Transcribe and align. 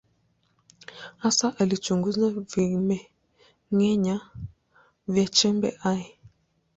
Hasa 1.23 1.45
alichunguza 1.61 2.23
vimeng’enya 2.49 4.17
vya 5.11 5.25
chembe 5.35 5.69
hai. 5.83 6.01